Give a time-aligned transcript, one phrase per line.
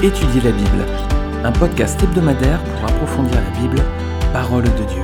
[0.00, 0.86] Étudier la Bible,
[1.42, 3.82] un podcast hebdomadaire pour approfondir la Bible,
[4.32, 5.02] parole de Dieu.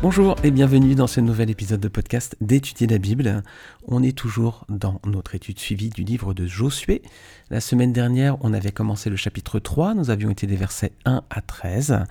[0.00, 3.42] Bonjour et bienvenue dans ce nouvel épisode de podcast d'Étudier la Bible.
[3.88, 7.02] On est toujours dans notre étude suivie du livre de Josué.
[7.50, 11.22] La semaine dernière, on avait commencé le chapitre 3, nous avions été des versets 1
[11.30, 12.04] à 13.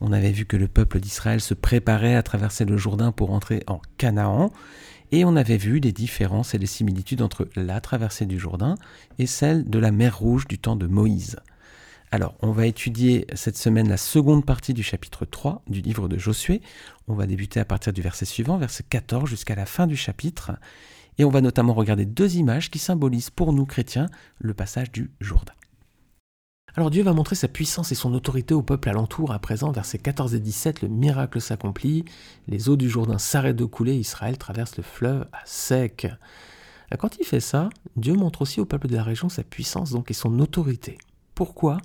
[0.00, 3.62] On avait vu que le peuple d'Israël se préparait à traverser le Jourdain pour entrer
[3.68, 4.50] en Canaan.
[5.14, 8.74] Et on avait vu les différences et les similitudes entre la traversée du Jourdain
[9.20, 11.36] et celle de la mer Rouge du temps de Moïse.
[12.10, 16.18] Alors, on va étudier cette semaine la seconde partie du chapitre 3 du livre de
[16.18, 16.62] Josué.
[17.06, 20.50] On va débuter à partir du verset suivant, verset 14 jusqu'à la fin du chapitre.
[21.18, 24.08] Et on va notamment regarder deux images qui symbolisent pour nous chrétiens
[24.40, 25.54] le passage du Jourdain.
[26.76, 29.30] Alors Dieu va montrer sa puissance et son autorité au peuple alentour.
[29.30, 32.04] À présent, versets 14 et 17, le miracle s'accomplit.
[32.48, 33.94] Les eaux du Jourdain s'arrêtent de couler.
[33.94, 36.08] Israël traverse le fleuve à sec.
[36.98, 40.10] Quand il fait ça, Dieu montre aussi au peuple de la région sa puissance donc
[40.10, 40.98] et son autorité.
[41.36, 41.78] Pourquoi?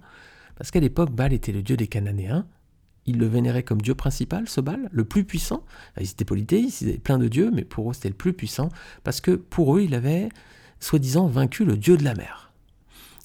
[0.56, 2.48] Parce qu'à l'époque, Baal était le dieu des Cananéens.
[3.06, 5.64] Ils le vénéraient comme dieu principal, ce Baal, le plus puissant.
[6.00, 8.70] Ils étaient polythéistes, ils avaient plein de dieux, mais pour eux c'était le plus puissant,
[9.03, 10.30] parce que pour eux, il avait
[10.80, 12.48] soi-disant vaincu le dieu de la mer.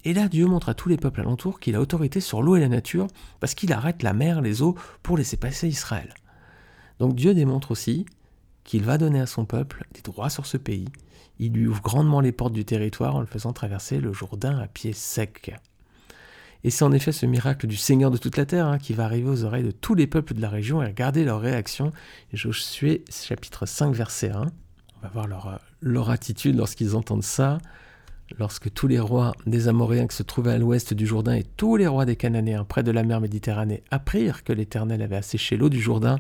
[0.05, 2.61] Et là, Dieu montre à tous les peuples alentours qu'il a autorité sur l'eau et
[2.61, 3.07] la nature,
[3.41, 6.13] parce qu'il arrête la mer, les eaux, pour laisser passer Israël.
[6.99, 8.05] Donc Dieu démontre aussi
[8.65, 10.89] qu'il va donner à son peuple des droits sur ce pays.
[11.39, 14.67] Il lui ouvre grandement les portes du territoire en le faisant traverser le Jourdain à
[14.67, 15.55] pied sec.
[16.63, 19.05] Et c'est en effet ce miracle du Seigneur de toute la terre hein, qui va
[19.05, 21.93] arriver aux oreilles de tous les peuples de la région et regarder leur réaction.
[22.33, 24.43] Josué chapitre 5 verset 1.
[24.43, 27.59] On va voir leur, leur attitude lorsqu'ils entendent ça
[28.39, 31.77] lorsque tous les rois des Amoréens qui se trouvaient à l'ouest du Jourdain et tous
[31.77, 35.69] les rois des Cananéens près de la mer Méditerranée apprirent que l'Éternel avait asséché l'eau
[35.69, 36.17] du Jourdain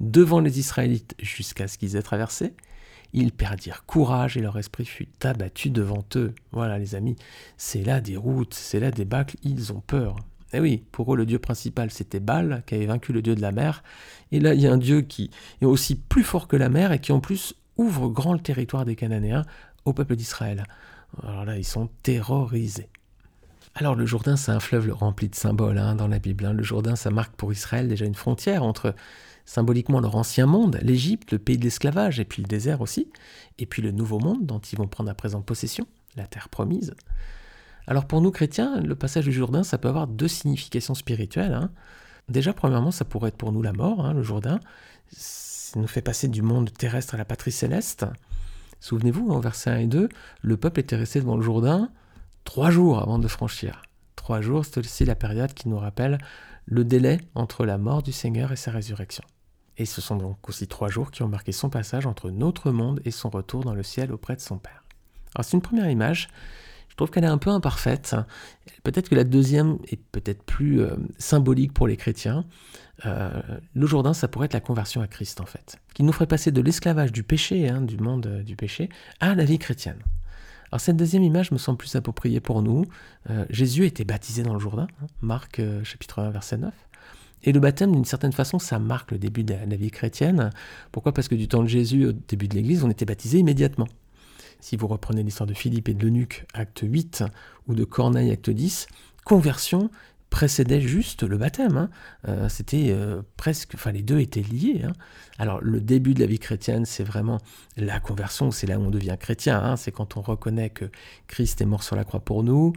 [0.00, 2.54] devant les Israélites jusqu'à ce qu'ils aient traversé,
[3.12, 6.34] ils perdirent courage et leur esprit fut abattu devant eux.
[6.52, 7.16] Voilà les amis,
[7.56, 10.16] c'est là des routes, c'est là des bâcles, ils ont peur.
[10.52, 13.42] Eh oui, pour eux le dieu principal c'était Baal qui avait vaincu le dieu de
[13.42, 13.82] la mer.
[14.32, 16.92] Et là il y a un dieu qui est aussi plus fort que la mer
[16.92, 19.44] et qui en plus ouvre grand le territoire des Cananéens
[19.88, 20.64] au peuple d'Israël.
[21.22, 22.88] Alors là, ils sont terrorisés.
[23.74, 26.44] Alors le Jourdain, c'est un fleuve rempli de symboles hein, dans la Bible.
[26.46, 26.52] Hein.
[26.52, 28.94] Le Jourdain, ça marque pour Israël déjà une frontière entre
[29.44, 33.08] symboliquement leur ancien monde, l'Égypte, le pays de l'esclavage, et puis le désert aussi,
[33.58, 36.94] et puis le nouveau monde dont ils vont prendre à présent possession, la terre promise.
[37.86, 41.54] Alors pour nous chrétiens, le passage du Jourdain, ça peut avoir deux significations spirituelles.
[41.54, 41.70] Hein.
[42.28, 44.60] Déjà, premièrement, ça pourrait être pour nous la mort, le Jourdain.
[45.12, 48.04] Ça nous fait passer du monde terrestre à la patrie céleste.
[48.80, 50.08] Souvenez-vous, en verset 1 et 2,
[50.42, 51.90] le peuple était resté devant le Jourdain
[52.44, 53.82] trois jours avant de franchir.
[54.16, 56.18] Trois jours, c'est aussi la période qui nous rappelle
[56.66, 59.24] le délai entre la mort du Seigneur et sa résurrection.
[59.76, 63.00] Et ce sont donc aussi trois jours qui ont marqué son passage entre notre monde
[63.04, 64.84] et son retour dans le ciel auprès de son Père.
[65.34, 66.28] Alors c'est une première image,
[66.98, 68.14] trouve qu'elle est un peu imparfaite.
[68.82, 72.44] Peut-être que la deuxième est peut-être plus euh, symbolique pour les chrétiens.
[73.06, 73.30] Euh,
[73.74, 76.50] le Jourdain, ça pourrait être la conversion à Christ en fait, qui nous ferait passer
[76.50, 78.88] de l'esclavage du péché, hein, du monde euh, du péché,
[79.20, 79.98] à la vie chrétienne.
[80.70, 82.84] Alors cette deuxième image me semble plus appropriée pour nous.
[83.48, 86.74] Jésus était baptisé dans le Jourdain, hein, Marc chapitre 1 verset 9.
[87.44, 90.50] Et le baptême, d'une certaine façon, ça marque le début de la, vie chrétienne.
[90.92, 91.12] Pourquoi?
[91.14, 93.86] Parce que du temps de Jésus, au début de l'Église, on était baptisé immédiatement.
[94.60, 97.24] Si vous reprenez l'histoire de Philippe et de l'eunuque, acte 8,
[97.66, 98.86] ou de Corneille, acte 10,
[99.24, 99.90] conversion,
[100.30, 101.76] précédait juste le baptême.
[101.76, 101.90] Hein.
[102.28, 104.82] Euh, c'était euh, presque, enfin les deux étaient liés.
[104.84, 104.92] Hein.
[105.38, 107.38] Alors le début de la vie chrétienne, c'est vraiment
[107.76, 109.62] la conversion, c'est là où on devient chrétien.
[109.62, 109.76] Hein.
[109.76, 110.90] C'est quand on reconnaît que
[111.26, 112.72] Christ est mort sur la croix pour nous,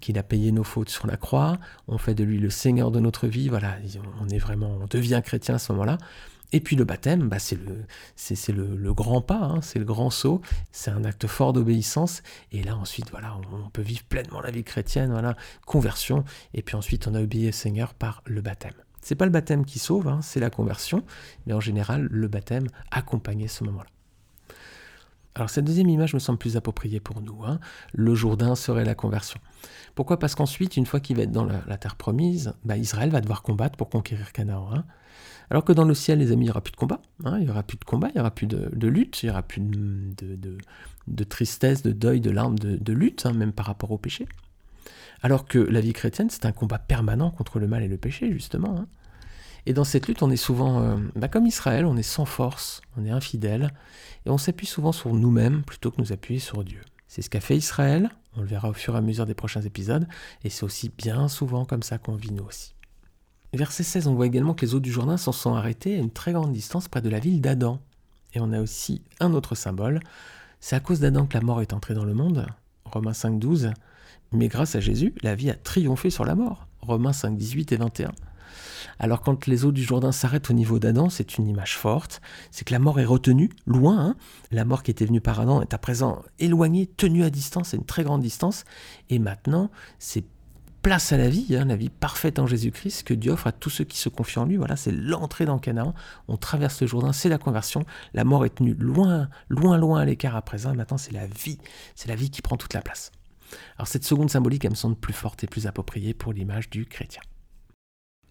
[0.00, 3.00] qu'il a payé nos fautes sur la croix, on fait de lui le Seigneur de
[3.00, 3.48] notre vie.
[3.48, 3.76] Voilà,
[4.20, 5.98] on est vraiment, on devient chrétien à ce moment-là.
[6.52, 10.42] Et puis le baptême, bah c'est le, le, grand pas, hein, c'est le grand saut,
[10.70, 12.22] c'est un acte fort d'obéissance.
[12.52, 15.34] Et là ensuite, voilà, on, peut vivre pleinement la vie chrétienne, voilà,
[15.66, 16.24] conversion.
[16.52, 18.74] Et puis ensuite, on a obéi au Seigneur par le baptême.
[19.00, 21.02] C'est pas le baptême qui sauve, hein, c'est la conversion,
[21.46, 23.88] mais en général, le baptême accompagnait ce moment-là.
[25.34, 27.42] Alors cette deuxième image me semble plus appropriée pour nous.
[27.44, 27.58] Hein.
[27.94, 29.40] Le Jourdain serait la conversion.
[29.94, 30.18] Pourquoi?
[30.18, 33.42] Parce qu'ensuite, une fois qu'il va être dans la, terre promise, bah, Israël va devoir
[33.42, 34.68] combattre pour conquérir Canaan.
[34.74, 34.84] Hein.
[35.50, 37.36] Alors que dans le ciel, les amis, il n'y aura plus de combat, hein.
[37.38, 39.42] il n'y aura plus de combat, il n'y aura plus de, lutte, il n'y aura
[39.42, 44.26] plus de, tristesse, de deuil, de larmes, de, lutte, même par rapport au péché.
[45.22, 48.32] Alors que la vie chrétienne, c'est un combat permanent contre le mal et le péché,
[48.32, 48.86] justement.
[49.66, 52.80] Et dans cette lutte, on est souvent, euh, bah, comme Israël, on est sans force,
[52.96, 53.72] on est infidèle,
[54.26, 56.80] et on s'appuie souvent sur nous-mêmes plutôt que nous appuyer sur Dieu.
[57.14, 59.60] C'est ce qu'a fait Israël, on le verra au fur et à mesure des prochains
[59.60, 60.08] épisodes,
[60.44, 62.72] et c'est aussi bien souvent comme ça qu'on vit nous aussi.
[63.52, 66.10] Verset 16, on voit également que les eaux du Jourdain s'en sont arrêtées à une
[66.10, 67.80] très grande distance près de la ville d'Adam.
[68.32, 70.00] Et on a aussi un autre symbole,
[70.58, 72.46] c'est à cause d'Adam que la mort est entrée dans le monde,
[72.86, 73.72] Romains 5, 12,
[74.32, 76.66] mais grâce à Jésus, la vie a triomphé sur la mort.
[76.80, 78.12] Romains 5, 18 et 21.
[78.98, 82.20] Alors quand les eaux du Jourdain s'arrêtent au niveau d'Adam, c'est une image forte,
[82.50, 84.16] c'est que la mort est retenue, loin, hein.
[84.50, 87.76] la mort qui était venue par Adam est à présent éloignée, tenue à distance, à
[87.76, 88.64] une très grande distance,
[89.10, 90.24] et maintenant c'est
[90.82, 93.70] place à la vie, hein, la vie parfaite en Jésus-Christ que Dieu offre à tous
[93.70, 94.56] ceux qui se confient en lui.
[94.56, 95.94] Voilà, c'est l'entrée dans Canaan.
[96.26, 97.84] On traverse le Jourdain, c'est la conversion.
[98.14, 100.74] La mort est tenue loin, loin, loin à l'écart à présent.
[100.74, 101.58] maintenant, c'est la vie.
[101.94, 103.12] C'est la vie qui prend toute la place.
[103.76, 106.86] Alors cette seconde symbolique, elle me semble plus forte et plus appropriée pour l'image du
[106.86, 107.22] chrétien.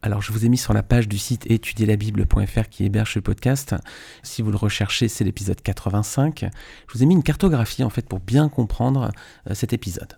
[0.03, 3.75] Alors, je vous ai mis sur la page du site étudierlabible.fr qui héberge ce podcast.
[4.23, 6.45] Si vous le recherchez, c'est l'épisode 85.
[6.87, 9.11] Je vous ai mis une cartographie en fait pour bien comprendre
[9.47, 10.17] euh, cet épisode.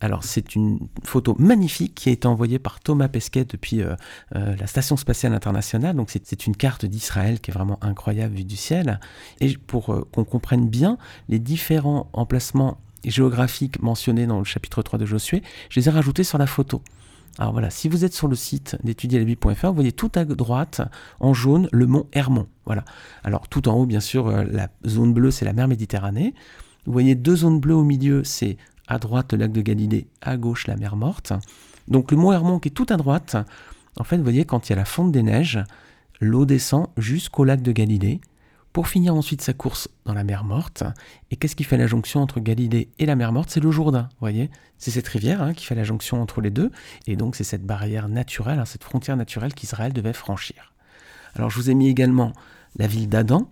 [0.00, 3.94] Alors, c'est une photo magnifique qui a été envoyée par Thomas Pesquet depuis euh,
[4.36, 5.96] euh, la Station spatiale internationale.
[5.96, 9.00] Donc, c'est une carte d'Israël qui est vraiment incroyable vue du ciel.
[9.40, 10.98] Et pour qu'on comprenne bien
[11.30, 16.24] les différents emplacements géographiques mentionnés dans le chapitre 3 de Josué, je les ai rajoutés
[16.24, 16.82] sur la photo.
[17.38, 20.82] Alors voilà, si vous êtes sur le site d'étudierlabible.fr, vous voyez tout à droite,
[21.18, 22.46] en jaune, le mont Hermon.
[22.66, 22.84] Voilà.
[23.24, 26.34] Alors tout en haut, bien sûr, euh, la zone bleue, c'est la mer Méditerranée.
[26.84, 28.56] Vous voyez deux zones bleues au milieu, c'est
[28.86, 31.32] à droite le lac de Galilée, à gauche la mer Morte.
[31.88, 33.36] Donc le mont Hermon qui est tout à droite,
[33.98, 35.62] en fait, vous voyez, quand il y a la fonte des neiges,
[36.20, 38.20] l'eau descend jusqu'au lac de Galilée
[38.72, 40.84] pour finir ensuite sa course dans la mer Morte.
[41.30, 43.50] Et qu'est-ce qui fait la jonction entre Galilée et la mer Morte?
[43.50, 46.50] C'est le Jourdain, vous voyez C'est cette rivière hein, qui fait la jonction entre les
[46.50, 46.70] deux,
[47.06, 50.72] et donc c'est cette barrière naturelle, hein, cette frontière naturelle qu'Israël devait franchir.
[51.34, 52.32] Alors je vous ai mis également
[52.76, 53.50] la ville d'Adam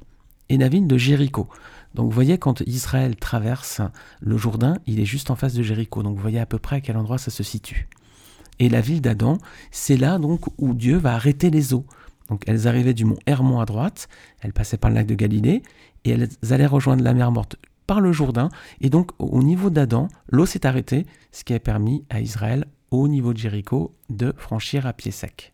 [0.48, 1.48] et la ville de Jéricho.
[1.94, 3.80] Donc vous voyez, quand Israël traverse
[4.20, 6.02] le Jourdain, il est juste en face de Jéricho.
[6.02, 7.88] Donc vous voyez à peu près à quel endroit ça se situe.
[8.58, 9.38] Et la ville d'Adam,
[9.70, 11.86] c'est là donc où Dieu va arrêter les eaux.
[12.30, 14.08] Donc elles arrivaient du mont Hermon à droite,
[14.40, 15.62] elles passaient par le lac de Galilée,
[16.04, 17.56] et elles allaient rejoindre la mer morte
[17.86, 18.48] par le Jourdain.
[18.80, 23.08] Et donc au niveau d'Adam, l'eau s'est arrêtée, ce qui a permis à Israël, au
[23.08, 25.52] niveau de Jéricho, de franchir à pied sec.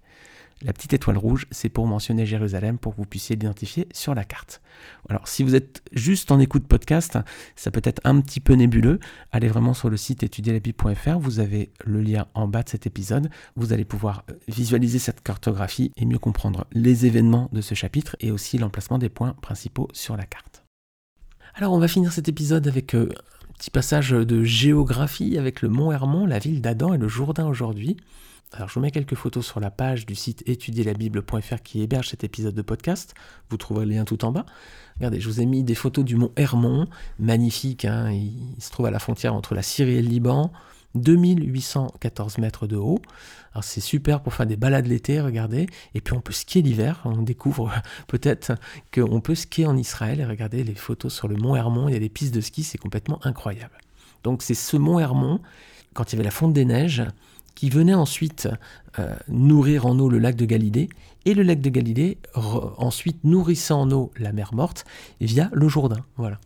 [0.62, 4.24] La petite étoile rouge, c'est pour mentionner Jérusalem pour que vous puissiez l'identifier sur la
[4.24, 4.62] carte.
[5.10, 7.18] Alors, si vous êtes juste en écoute podcast,
[7.56, 8.98] ça peut être un petit peu nébuleux.
[9.32, 13.28] Allez vraiment sur le site étudierlabible.fr, vous avez le lien en bas de cet épisode.
[13.54, 18.16] Vous allez pouvoir euh, visualiser cette cartographie et mieux comprendre les événements de ce chapitre
[18.20, 20.64] et aussi l'emplacement des points principaux sur la carte.
[21.54, 23.10] Alors, on va finir cet épisode avec euh,
[23.46, 27.46] un petit passage de géographie avec le mont Hermon, la ville d'Adam et le Jourdain
[27.46, 27.98] aujourd'hui.
[28.52, 32.22] Alors je vous mets quelques photos sur la page du site étudierlabible.fr qui héberge cet
[32.22, 33.14] épisode de podcast.
[33.50, 34.46] Vous trouverez le lien tout en bas.
[34.96, 36.86] Regardez, je vous ai mis des photos du mont Hermon,
[37.18, 37.84] magnifique.
[37.84, 38.12] Hein.
[38.12, 40.52] il, se trouve à la frontière entre la Syrie et le Liban.
[40.94, 43.00] 2814 mètres de haut.
[43.52, 45.66] Alors c'est super pour faire des balades l'été, regardez.
[45.94, 47.02] Et puis on peut skier l'hiver.
[47.04, 47.70] On découvre
[48.06, 48.54] peut-être
[48.94, 50.20] qu'on peut skier en Israël.
[50.20, 51.88] Et regardez les photos sur le mont Hermon.
[51.88, 53.76] Il y a des pistes de ski, c'est complètement incroyable.
[54.22, 55.40] Donc c'est ce mont Hermon,
[55.94, 57.04] quand il y avait la fonte des neiges,
[57.56, 58.48] qui venait ensuite
[59.00, 60.88] euh, nourrir en eau le lac de Galilée,
[61.24, 62.18] et le lac de Galilée
[62.76, 64.84] ensuite nourrissait en eau la mer morte
[65.20, 66.04] via le Jourdain.
[66.16, 66.38] Voilà.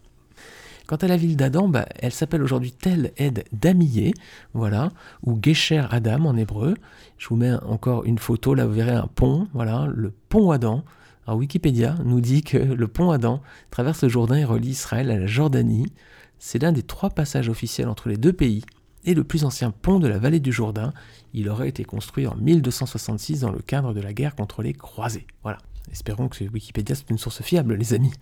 [0.87, 4.15] Quant à la ville d'Adam, bah, elle s'appelle aujourd'hui Tel Ed Damiyé,
[4.55, 4.89] voilà,
[5.23, 6.75] ou Gesher Adam en hébreu.
[7.19, 10.83] Je vous mets encore une photo, là vous verrez un pont, voilà, le pont Adam.
[11.29, 13.41] Wikipédia nous dit que le pont Adam
[13.71, 15.93] traverse le Jourdain et relie Israël à la Jordanie.
[16.39, 18.65] C'est l'un des trois passages officiels entre les deux pays
[19.05, 20.93] et le plus ancien pont de la vallée du Jourdain.
[21.33, 25.27] Il aurait été construit en 1266 dans le cadre de la guerre contre les croisés.
[25.43, 25.59] Voilà.
[25.91, 28.13] Espérons que Wikipédia c'est une source fiable, les amis.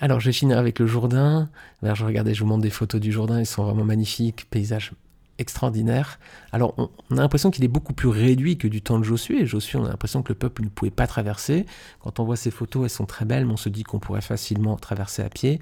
[0.00, 1.48] Alors, je vais finir avec le Jourdain.
[1.82, 4.92] Alors, je regardais, je vous montre des photos du Jourdain, ils sont vraiment magnifiques, paysage
[5.38, 6.18] extraordinaire.
[6.50, 9.46] Alors, on, a l'impression qu'il est beaucoup plus réduit que du temps de Josué.
[9.46, 11.66] Josué, on a l'impression que le peuple ne pouvait pas traverser.
[12.00, 14.22] Quand on voit ces photos, elles sont très belles, mais on se dit qu'on pourrait
[14.22, 15.60] facilement traverser à pied.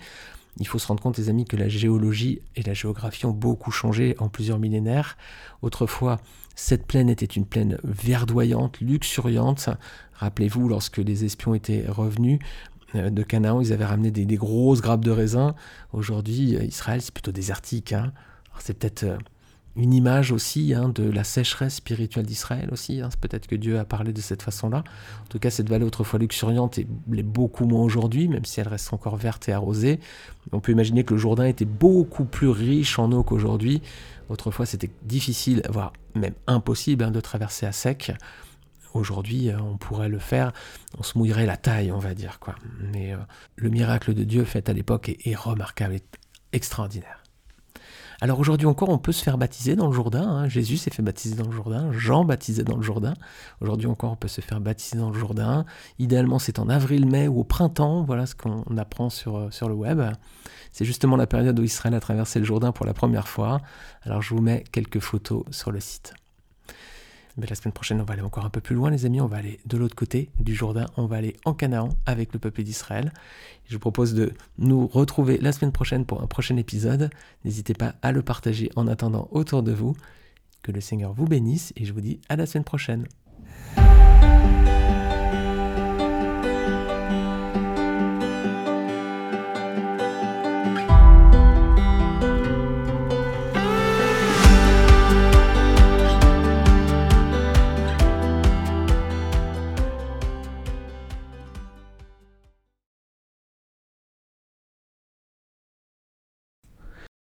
[0.59, 3.71] Il faut se rendre compte, les amis, que la géologie et la géographie ont beaucoup
[3.71, 5.17] changé en plusieurs millénaires.
[5.63, 6.21] Autrefois,
[6.55, 9.71] cette plaine était une plaine verdoyante, luxuriante.
[10.15, 12.39] Rappelez-vous, lorsque les espions étaient revenus
[12.95, 15.55] euh, de Canaan, ils avaient ramené des, grosses grappes de raisin.
[15.93, 17.93] Aujourd'hui, euh, Israël, c'est plutôt désertique.
[17.93, 18.13] Hein.
[18.59, 19.17] C'est peut-être euh,
[19.77, 23.01] une image aussi hein, de la sécheresse spirituelle d'Israël aussi.
[23.01, 23.09] Hein.
[23.21, 24.79] Peut-être que Dieu a parlé de cette façon-là.
[25.23, 26.87] En tout cas, cette vallée autrefois luxuriante est,
[27.23, 30.01] beaucoup moins aujourd'hui, même si elle reste encore verte et arrosée.
[30.53, 33.83] On peut imaginer que le Jourdain était beaucoup plus riche en eau qu'aujourd'hui.
[34.29, 38.13] Autrefois, c'était difficile, voire même impossible hein, de traverser à sec.
[38.95, 40.53] Aujourd'hui, euh, on pourrait le faire,
[40.99, 42.41] on se mouillerait la taille, on va dire.
[42.41, 42.57] quoi.
[42.93, 43.19] Mais euh,
[43.57, 45.97] le miracle de Dieu fait à l'époque est, remarquable,
[46.53, 47.20] extraordinaire.
[48.23, 50.29] Alors aujourd'hui encore, on peut se faire baptiser dans le Jourdain.
[50.29, 50.49] Hein.
[50.49, 53.15] Jésus s'est fait baptiser dans le Jourdain, Jean baptisé dans le Jourdain.
[53.63, 55.65] Aujourd'hui encore, on peut se faire baptiser dans le Jourdain.
[55.99, 58.03] Idéalement, c'est en avril, mai ou au printemps.
[58.03, 60.03] Voilà ce qu'on apprend sur, euh, sur le web.
[60.71, 63.63] C'est justement la période où Israël a traversé le Jourdain pour la première fois.
[64.03, 66.13] Alors je vous mets quelques photos sur le site.
[67.37, 69.21] Mais la semaine prochaine, on va aller encore un peu plus loin, les amis.
[69.21, 70.87] On va aller de l'autre côté du Jourdain.
[70.97, 73.13] On va aller en Canaan avec le peuple d'Israël.
[73.67, 77.11] Je vous propose de nous retrouver la semaine prochaine pour un prochain épisode.
[77.45, 79.97] N'hésitez pas à le partager en attendant autour de vous.
[80.63, 83.07] Que le Seigneur vous bénisse et je vous dis à la semaine prochaine.